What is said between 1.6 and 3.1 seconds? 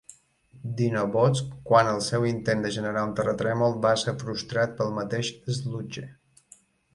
quan el seu intent de generar